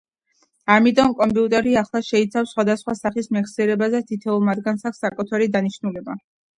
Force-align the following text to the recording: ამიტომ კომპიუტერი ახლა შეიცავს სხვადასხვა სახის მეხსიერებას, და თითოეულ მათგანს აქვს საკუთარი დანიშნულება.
ამიტომ 0.75 1.13
კომპიუტერი 1.19 1.75
ახლა 1.83 2.01
შეიცავს 2.09 2.51
სხვადასხვა 2.55 2.97
სახის 3.03 3.31
მეხსიერებას, 3.39 3.95
და 3.99 4.05
თითოეულ 4.11 4.45
მათგანს 4.53 4.93
აქვს 4.93 5.07
საკუთარი 5.09 5.55
დანიშნულება. 5.59 6.23